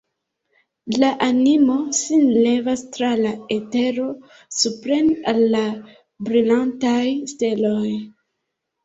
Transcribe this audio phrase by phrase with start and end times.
[1.01, 4.07] La animo sin levas tra la etero
[4.61, 5.61] supren, al la
[6.31, 7.03] brilantaj
[7.35, 7.93] steloj!